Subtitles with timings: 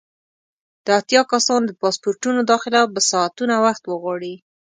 [0.85, 4.33] د اتیا کسانو د پاسپورټونو داخله به ساعتونه وخت وغواړي.